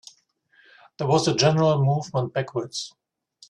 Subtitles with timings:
[0.97, 2.91] There was a general movement backwards.